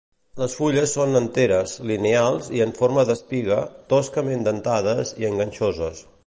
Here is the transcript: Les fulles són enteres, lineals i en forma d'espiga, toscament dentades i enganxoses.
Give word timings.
Les 0.43 0.53
fulles 0.59 0.93
són 0.95 1.19
enteres, 1.19 1.75
lineals 1.91 2.49
i 2.55 2.63
en 2.67 2.73
forma 2.79 3.05
d'espiga, 3.11 3.59
toscament 3.95 4.43
dentades 4.49 5.13
i 5.23 5.31
enganxoses. 5.31 6.03